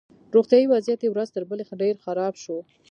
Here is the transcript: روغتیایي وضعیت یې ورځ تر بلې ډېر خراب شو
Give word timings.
روغتیایي 0.35 0.67
وضعیت 0.73 0.99
یې 1.03 1.09
ورځ 1.11 1.29
تر 1.35 1.43
بلې 1.49 1.65
ډېر 1.81 1.95
خراب 2.05 2.33
شو 2.43 2.57